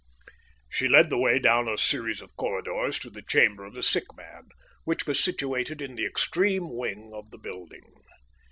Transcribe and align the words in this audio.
She 0.67 0.87
led 0.87 1.11
the 1.11 1.19
way 1.19 1.37
down 1.37 1.67
a 1.67 1.77
series 1.77 2.21
of 2.23 2.35
corridors 2.35 2.97
to 2.97 3.11
the 3.11 3.21
chamber 3.21 3.65
of 3.65 3.75
the 3.75 3.83
sick 3.83 4.05
man, 4.17 4.49
which 4.83 5.05
was 5.05 5.19
situated 5.23 5.79
in 5.79 5.93
the 5.93 6.07
extreme 6.07 6.75
wing 6.75 7.11
of 7.13 7.29
the 7.29 7.37
building. 7.37 7.85